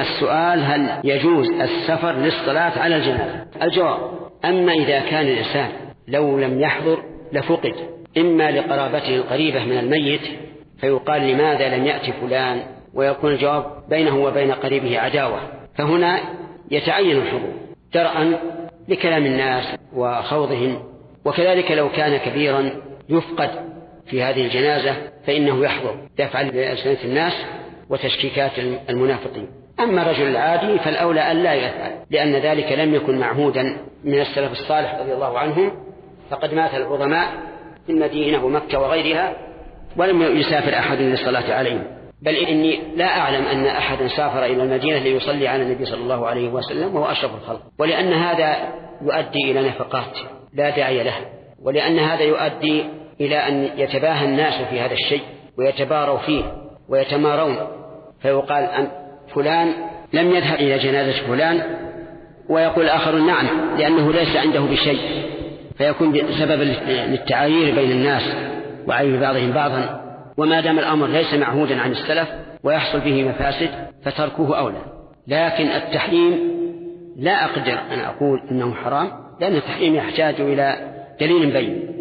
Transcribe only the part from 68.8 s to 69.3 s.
وعيب